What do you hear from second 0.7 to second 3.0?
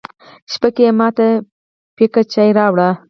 کې یې ما ته پیکه چای راوړ.